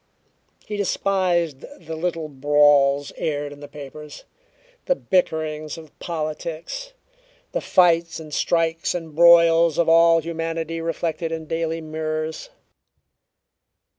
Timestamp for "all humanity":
9.87-10.81